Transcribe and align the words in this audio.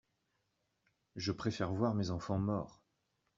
je 1.15 1.31
préfère 1.31 1.73
voir 1.73 1.93
mes 1.93 2.09
enfants 2.09 2.39
morts. 2.39 2.81